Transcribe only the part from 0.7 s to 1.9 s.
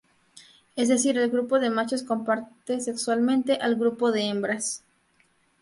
Es decir el grupo de